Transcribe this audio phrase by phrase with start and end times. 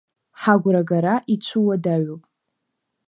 [0.41, 2.23] Ҳагәрагара ицәуадаҩуп…